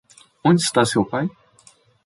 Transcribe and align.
Onde 0.49 0.61
está 0.67 0.81
seu 0.91 1.03
pai? 1.11 1.25